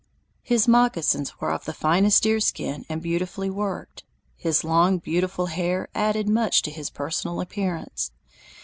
[0.41, 4.03] His moccasins were of the finest deerskin and beautifully worked.
[4.35, 8.09] His long beautiful hair added much to his personal appearance.